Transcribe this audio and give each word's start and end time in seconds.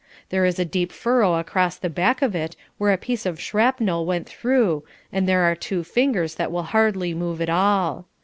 There 0.29 0.45
is 0.47 0.57
a 0.57 0.65
deep 0.65 0.91
furrow 0.91 1.35
across 1.35 1.77
the 1.77 1.87
back 1.87 2.23
of 2.23 2.35
it 2.35 2.55
where 2.79 2.91
a 2.91 2.97
piece 2.97 3.23
of 3.27 3.39
shrapnel 3.39 4.03
went 4.03 4.27
through 4.27 4.83
and 5.11 5.29
there 5.29 5.43
are 5.43 5.53
two 5.53 5.83
fingers 5.83 6.33
that 6.41 6.51
will 6.51 6.63
hardly 6.63 7.13
move 7.13 7.39
at 7.39 7.51
all. 7.51 8.07